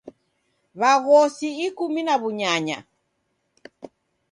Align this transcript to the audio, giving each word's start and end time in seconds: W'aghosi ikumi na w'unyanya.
W'aghosi 0.79 1.47
ikumi 1.65 2.01
na 2.07 2.15
w'unyanya. 2.21 2.77